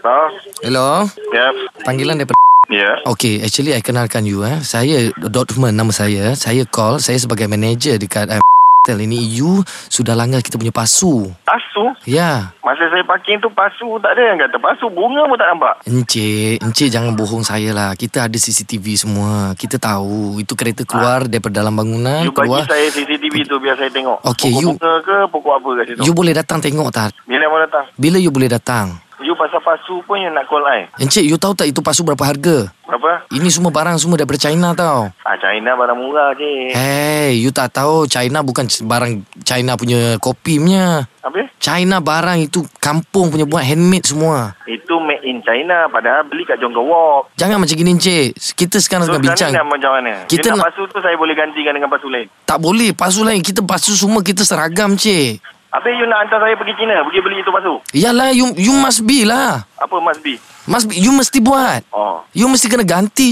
Hello? 0.00 0.32
Hello 0.64 0.90
Yep. 1.30 1.54
Panggilan 1.84 2.16
daripada 2.16 2.38
Ya. 2.70 3.02
Okay 3.04 3.42
actually 3.42 3.74
I 3.74 3.82
kenalkan 3.82 4.22
you 4.22 4.40
eh 4.40 4.62
Saya 4.62 5.10
Dotman 5.18 5.74
nama 5.74 5.90
saya 5.90 6.32
Saya 6.32 6.62
call 6.64 7.02
Saya 7.02 7.18
sebagai 7.18 7.44
manager 7.44 7.98
dekat 7.98 8.30
uh, 8.30 8.38
Hotel 8.38 9.04
ini 9.04 9.20
You 9.28 9.60
sudah 9.90 10.14
langgar 10.14 10.38
kita 10.38 10.54
punya 10.54 10.70
pasu 10.70 11.34
Pasu? 11.42 11.90
Ya 12.06 12.54
Masa 12.62 12.86
saya 12.86 13.02
parking 13.02 13.42
tu 13.42 13.50
pasu 13.50 13.98
tak 13.98 14.14
ada 14.14 14.22
yang 14.24 14.38
kata 14.38 14.56
pasu. 14.56 14.86
Bunga 14.86 15.26
pun 15.26 15.34
tak 15.34 15.50
nampak. 15.50 15.74
Encik 15.84 16.62
Encik 16.62 16.88
jangan 16.88 17.12
bohong 17.12 17.42
saya 17.42 17.74
lah 17.74 17.90
Kita 17.92 18.24
ada 18.24 18.38
CCTV 18.38 18.86
semua 18.94 19.52
Kita 19.52 19.76
tahu 19.76 20.38
Itu 20.38 20.54
kereta 20.54 20.86
keluar 20.86 21.26
Daripada 21.26 21.60
dalam 21.60 21.74
bangunan 21.74 22.22
You 22.22 22.30
bagi 22.30 22.54
Keluar 22.54 22.64
saya 22.64 22.86
CCTV 22.88 23.34
tu 23.44 23.58
biar 23.58 23.74
saya 23.74 23.90
tengok. 23.90 24.22
Okey, 24.24 24.48
pokok 24.48 24.62
you- 24.62 24.72
bunga 24.72 24.92
ke 25.02 25.16
pokok 25.28 25.52
apa 25.52 25.68
kat 25.74 25.84
situ? 25.90 26.00
You 26.06 26.12
boleh 26.14 26.32
datang 26.32 26.62
tengok 26.62 26.88
tak 26.88 27.10
Bila 27.26 27.44
mau 27.44 27.58
datang? 27.58 27.84
Bila 27.98 28.16
you 28.16 28.30
boleh 28.30 28.46
datang 28.48 28.94
pasal 29.40 29.56
pasu 29.58 30.04
pun 30.04 30.16
you 30.16 30.28
nak 30.28 30.44
call 30.44 30.60
I. 30.62 30.84
Encik 30.98 31.24
you 31.24 31.34
tahu 31.34 31.56
tak 31.56 31.66
Itu 31.66 31.80
pasu 31.80 32.04
berapa 32.04 32.20
harga 32.20 32.68
Berapa? 32.84 33.24
Ini 33.30 33.48
semua 33.48 33.70
barang 33.70 33.96
semua 33.96 34.14
daripada 34.14 34.36
China 34.38 34.74
tau 34.74 35.08
Ah, 35.22 35.36
China 35.36 35.72
barang 35.74 35.96
murah 35.96 36.34
je. 36.34 36.68
Hey 36.70 37.38
you 37.38 37.48
tak 37.48 37.72
tahu 37.72 38.04
China 38.04 38.42
bukan 38.42 38.66
barang 38.66 39.12
China 39.40 39.72
punya 39.74 40.18
kopi 40.18 40.58
punya 40.58 41.08
Apa? 41.20 41.48
China 41.56 41.96
barang 41.98 42.38
itu 42.42 42.60
kampung 42.76 43.28
punya 43.28 43.44
buat 43.44 43.60
handmade 43.62 44.04
semua. 44.04 44.56
Itu 44.64 44.96
made 44.98 45.20
in 45.22 45.40
China 45.40 45.86
padahal 45.86 46.24
beli 46.24 46.42
kat 46.42 46.56
Jongkok 46.56 46.82
Walk. 46.82 47.22
Jangan 47.36 47.60
macam 47.60 47.74
gini 47.74 47.92
encik. 47.92 48.32
Kita 48.54 48.76
sekarang 48.76 49.04
So, 49.04 49.14
tengah 49.14 49.24
bincang. 49.28 49.52
ni 49.52 49.56
nak 49.56 49.68
macam 49.68 49.90
mana? 49.92 50.12
Kita 50.24 50.28
Kita 50.30 50.46
nak 50.50 50.56
nak- 50.56 50.66
pasu 50.66 50.82
tu 50.88 50.98
saya 50.98 51.14
boleh 51.14 51.34
gantikan 51.34 51.72
dengan 51.72 51.88
pasu 51.88 52.08
lain. 52.08 52.26
Tak 52.42 52.58
boleh. 52.58 52.90
Pasu 52.90 53.20
lain. 53.20 53.38
Kita 53.38 53.60
pasu 53.60 53.92
semua 53.92 54.20
kita 54.20 54.40
seragam 54.42 54.96
cik. 54.96 55.44
Apa 55.70 55.86
you 55.86 56.02
nak 56.10 56.26
hantar 56.26 56.42
saya 56.42 56.58
pergi 56.58 56.74
China? 56.74 56.98
Pergi 57.06 57.20
beli 57.22 57.36
itu 57.38 57.50
pasu? 57.54 57.74
Yalah 57.94 58.34
you, 58.34 58.50
you 58.58 58.74
must 58.74 59.06
be 59.06 59.22
lah. 59.22 59.62
Apa 59.78 60.02
must 60.02 60.18
be? 60.18 60.34
Must 60.66 60.90
be, 60.90 60.98
you 60.98 61.14
mesti 61.14 61.38
buat. 61.38 61.86
Oh. 61.94 62.26
You 62.34 62.50
mesti 62.50 62.66
kena 62.66 62.82
ganti. 62.82 63.30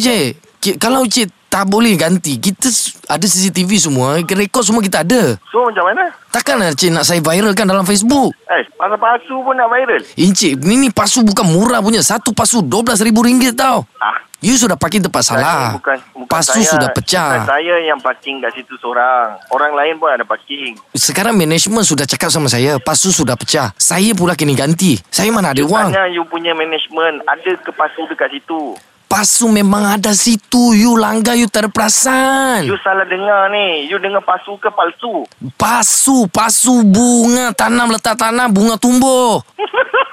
Ki- 0.58 0.78
Kalau 0.78 1.02
cik 1.02 1.50
tak 1.50 1.66
boleh 1.66 1.98
ganti. 1.98 2.38
Kita 2.38 2.70
ada 3.10 3.26
CCTV 3.26 3.70
semua. 3.82 4.22
Rekod 4.22 4.62
semua 4.62 4.78
kita 4.78 5.02
ada. 5.02 5.34
So 5.50 5.66
macam 5.66 5.90
mana? 5.90 6.14
Takkanlah 6.30 6.78
cik 6.78 6.94
nak 6.94 7.02
saya 7.02 7.18
viralkan 7.18 7.66
dalam 7.66 7.82
Facebook. 7.82 8.30
Eh, 8.46 8.62
pasal 8.78 9.02
pasu 9.02 9.34
pun 9.42 9.58
nak 9.58 9.66
viral? 9.66 9.98
Encik, 10.14 10.62
ni 10.62 10.78
ni 10.78 10.88
pasu 10.94 11.26
bukan 11.26 11.42
murah 11.42 11.82
punya. 11.82 12.06
Satu 12.06 12.30
pasu 12.30 12.62
RM12,000 12.62 13.50
tau. 13.56 13.82
Ah, 13.98 14.14
You 14.38 14.54
sudah 14.54 14.78
parking 14.78 15.02
tempat 15.02 15.26
salah. 15.26 15.74
Bukan, 15.74 15.98
bukan 16.14 16.30
Pasu 16.30 16.62
saya, 16.62 16.70
sudah 16.70 16.94
pecah. 16.94 17.42
Bukan 17.42 17.58
saya 17.58 17.74
yang 17.82 17.98
parking 17.98 18.38
kat 18.38 18.54
situ 18.54 18.70
seorang. 18.78 19.34
Orang 19.50 19.74
lain 19.74 19.98
pun 19.98 20.14
ada 20.14 20.22
parking. 20.22 20.78
Sekarang 20.94 21.34
management 21.34 21.82
sudah 21.82 22.06
cakap 22.06 22.30
sama 22.30 22.46
saya 22.46 22.78
Pasu 22.78 23.10
sudah 23.10 23.34
pecah 23.34 23.74
Saya 23.74 24.14
pula 24.14 24.38
kena 24.38 24.54
ganti 24.54 24.98
Saya 25.10 25.34
mana 25.34 25.50
ada 25.50 25.62
wang 25.66 25.90
Tanya 25.90 26.06
you 26.10 26.22
punya 26.26 26.54
management 26.54 27.22
ada 27.26 27.50
ke 27.58 27.70
pasu 27.74 28.06
dekat 28.06 28.30
situ. 28.30 28.78
Pasu 29.10 29.50
memang 29.50 29.98
ada 29.98 30.14
situ 30.14 30.70
You 30.78 30.94
langgar 30.94 31.34
you 31.34 31.50
tak 31.50 31.66
ada 31.66 31.70
perasan 31.74 32.62
You 32.62 32.78
salah 32.86 33.10
dengar 33.10 33.50
ni. 33.50 33.90
You 33.90 33.98
dengar 33.98 34.22
pasu 34.22 34.54
ke 34.62 34.70
palsu? 34.70 35.26
Pasu 35.58 36.30
Pasu 36.30 36.86
bunga 36.86 37.50
Tanam 37.58 37.90
letak 37.90 38.14
tanam 38.14 38.54
Bunga 38.54 38.78
tumbuh 38.78 39.42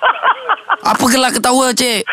Apa 0.90 1.06
gelak 1.14 1.38
ketawa 1.38 1.70
cik 1.78 2.06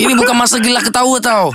Ini 0.00 0.12
bukan 0.14 0.36
masa 0.38 0.56
gelak 0.62 0.88
ketawa 0.88 1.18
tau 1.18 1.50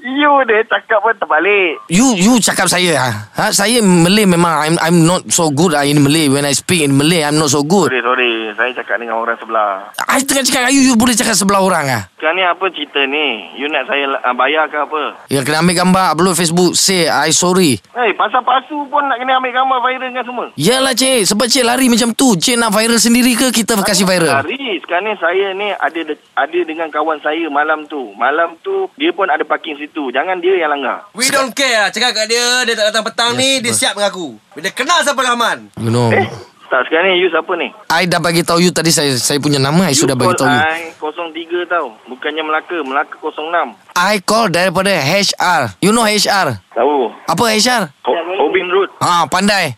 you 0.00 0.32
dia 0.48 0.64
cakap 0.66 0.98
pun 1.04 1.14
terbalik. 1.16 1.78
You 1.92 2.16
you 2.16 2.40
cakap 2.40 2.66
saya 2.66 2.96
ha? 2.96 3.10
ha? 3.36 3.44
Saya 3.52 3.84
Malay 3.84 4.24
memang 4.24 4.52
I'm 4.52 4.76
I'm 4.80 4.98
not 5.04 5.28
so 5.28 5.52
good 5.52 5.76
ah, 5.76 5.84
in 5.84 6.00
Malay 6.02 6.26
When 6.32 6.44
I 6.48 6.52
speak 6.56 6.82
in 6.84 6.96
Malay 6.96 7.22
I'm 7.22 7.36
not 7.38 7.52
so 7.52 7.62
good 7.62 7.92
Sorry, 7.92 8.02
sorry. 8.02 8.32
Saya 8.56 8.70
cakap 8.82 8.96
dengan 9.00 9.20
orang 9.20 9.36
sebelah. 9.38 9.92
I 10.08 10.20
tengah 10.24 10.44
cakap 10.44 10.72
You, 10.72 10.92
you 10.92 10.94
boleh 10.96 11.14
cakap 11.14 11.36
sebelah 11.36 11.60
orang 11.62 11.86
ah. 11.88 12.02
Sekarang 12.20 12.36
ni 12.36 12.44
apa 12.44 12.68
cerita 12.68 13.00
ni? 13.02 13.26
You 13.56 13.64
nak 13.66 13.88
saya 13.88 14.04
uh, 14.12 14.36
bayar 14.36 14.68
ke 14.68 14.76
apa? 14.76 15.24
Ya 15.26 15.40
kena 15.40 15.64
ambil 15.64 15.72
gambar 15.74 16.12
Upload 16.12 16.36
Facebook 16.36 16.76
Say 16.76 17.08
I 17.08 17.32
sorry 17.32 17.80
Hey, 17.90 18.12
pasal 18.12 18.44
pasu 18.44 18.76
pun 18.86 19.00
nak 19.02 19.16
kena 19.16 19.40
ambil 19.40 19.48
gambar 19.50 19.80
viral 19.80 20.12
kan 20.12 20.20
semua. 20.22 20.46
Yalah 20.52 20.92
cik 20.92 21.24
Sebab 21.26 21.48
cik 21.48 21.64
lari 21.64 21.88
macam 21.88 22.12
tu 22.12 22.36
Cik 22.36 22.54
nak 22.54 22.70
viral 22.70 23.00
sendiri 23.00 23.32
ke 23.32 23.48
Kita 23.50 23.72
kasih 23.74 24.04
viral 24.04 24.36
Hari 24.36 24.84
sekarang 24.84 25.04
ni 25.06 25.14
saya 25.16 25.46
ni 25.54 25.68
ada 25.72 26.00
de- 26.04 26.20
ada 26.36 26.58
dengan 26.60 26.88
kawan 26.88 27.16
saya 27.20 27.48
malam 27.48 27.88
tu. 27.88 28.12
Malam 28.14 28.52
tu 28.60 28.92
dia 28.94 29.10
pun 29.10 29.24
ada 29.24 29.40
parking 29.40 29.76
situ. 29.76 30.12
Jangan 30.12 30.36
dia 30.38 30.60
yang 30.60 30.70
langgar. 30.70 31.08
We 31.12 31.24
don't 31.26 31.50
care 31.50 31.72
lah. 31.78 31.88
Cakap 31.88 32.12
kat 32.12 32.26
dia 32.28 32.44
Dia 32.62 32.74
tak 32.74 32.92
datang 32.92 33.04
petang 33.06 33.32
Yes, 33.32 33.40
ni 33.40 33.50
Dia 33.64 33.72
siap 33.72 33.96
dengan 33.96 34.12
aku 34.12 34.36
Bila 34.52 34.68
kenal 34.70 35.00
siapa 35.00 35.24
Rahman 35.24 35.72
You 35.80 35.88
know 35.88 36.12
Eh, 36.12 36.28
tak 36.70 36.86
sekarang 36.86 37.10
ni 37.10 37.18
you 37.18 37.28
siapa 37.28 37.50
ni? 37.58 37.74
I 37.90 38.06
dah 38.06 38.22
bagi 38.22 38.46
tahu 38.46 38.62
you 38.62 38.70
tadi 38.70 38.94
Saya 38.94 39.18
saya 39.18 39.42
punya 39.42 39.58
nama 39.58 39.90
I 39.90 39.94
sudah 39.98 40.14
bagi 40.14 40.38
tahu 40.38 40.46
you 40.46 40.62
I 40.62 40.94
03 41.02 41.66
tau. 41.66 41.98
Bukannya 42.06 42.46
Melaka, 42.46 42.78
Melaka 42.86 43.18
06. 43.18 43.98
I 43.98 44.22
call 44.22 44.46
daripada 44.54 44.94
HR 44.94 45.82
You 45.82 45.90
know 45.90 46.06
HR 46.06 46.62
Tahu. 46.70 47.10
Apa 47.26 47.44
HR 47.50 47.90
Hobin 48.38 48.70
Road. 48.70 48.94
Ah 49.02 49.26
pandai 49.26 49.74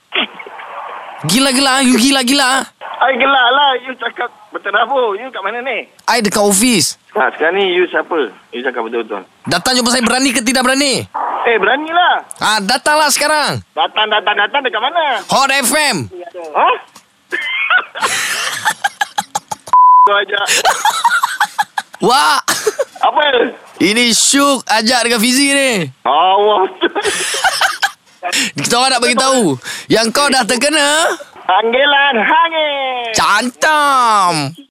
Gila-gila 1.32 1.78
ah. 1.78 1.80
You 1.80 1.96
gila-gila 1.96 2.44
ah. 2.44 2.62
I 3.02 3.18
gelak 3.18 3.48
lah. 3.50 3.70
You 3.82 3.92
cakap 3.98 4.30
betul 4.54 4.76
apa? 4.76 5.00
You 5.18 5.26
kat 5.32 5.42
mana 5.42 5.58
ni? 5.64 5.88
I 6.06 6.22
dekat 6.22 6.44
office 6.44 7.00
Ha, 7.12 7.28
sekarang 7.36 7.60
ni 7.60 7.76
you 7.76 7.84
siapa? 7.92 8.32
You 8.56 8.64
cakap 8.64 8.88
betul-betul. 8.88 9.24
Datang 9.44 9.76
jumpa 9.76 9.92
saya 9.92 10.00
berani 10.00 10.32
ke 10.32 10.40
tidak 10.40 10.64
berani 10.64 11.04
Eh, 11.42 11.58
beranilah. 11.58 12.22
Ah 12.38 12.62
Datanglah 12.62 13.10
sekarang 13.10 13.58
Datang, 13.74 14.06
datang, 14.06 14.36
datang 14.38 14.60
dekat 14.62 14.78
mana? 14.78 15.18
Hot 15.26 15.50
FM 15.50 15.96
Ha? 16.54 16.68
Kau 20.02 20.18
ajak. 20.18 20.46
Wah 22.02 22.38
Apa? 23.02 23.22
Ini 23.78 24.10
Syuk 24.10 24.62
ajak 24.66 25.06
dengan 25.06 25.18
Fizi 25.18 25.50
ni 25.50 25.72
Allah. 26.06 26.66
Kita 28.54 28.74
orang 28.78 28.90
nak 28.94 29.02
bagi 29.02 29.18
tahu 29.18 29.58
Yang 29.90 30.06
kau 30.14 30.30
dah 30.30 30.46
terkena 30.46 31.10
Panggilan 31.42 32.16
hangit. 32.22 33.18
Cantam 33.18 34.54